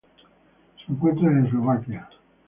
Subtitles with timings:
[0.77, 2.09] Se encuentra en Eslovaquia.